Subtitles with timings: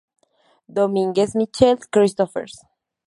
[0.77, 2.47] Domínguez Michael, Cristopher.